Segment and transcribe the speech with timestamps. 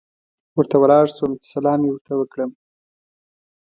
[0.55, 2.51] ورته ولاړ شوم چې سلام یې ورته وکړم.